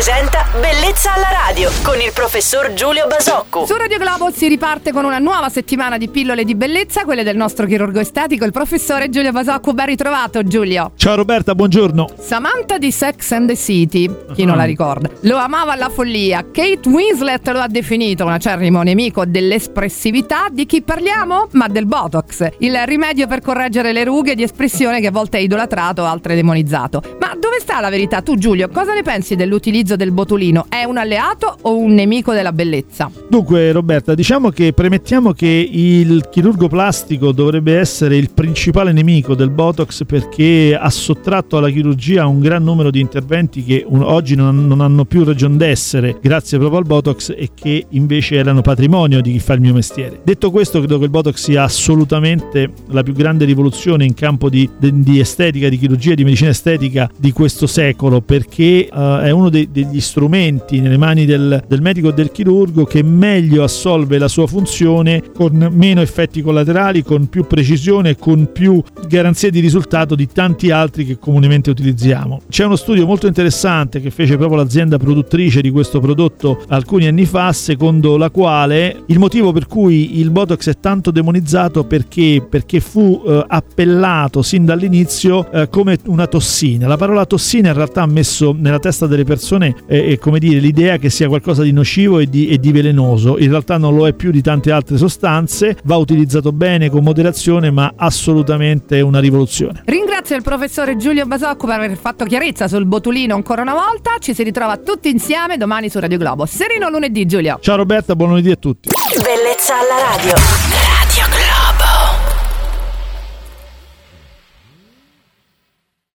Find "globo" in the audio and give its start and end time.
3.98-4.30, 106.18-106.46